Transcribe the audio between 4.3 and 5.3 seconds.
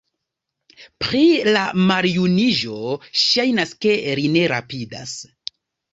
ne rapidas.